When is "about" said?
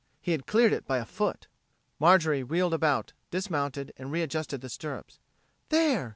2.73-3.13